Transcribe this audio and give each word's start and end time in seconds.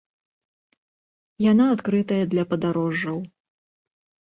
Яна 1.51 1.65
адкрытая 1.75 2.19
для 2.33 2.43
падарожжаў. 2.55 3.17